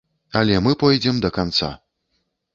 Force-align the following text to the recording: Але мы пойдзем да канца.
Але 0.39 0.55
мы 0.67 0.73
пойдзем 0.85 1.21
да 1.27 1.33
канца. 1.37 1.71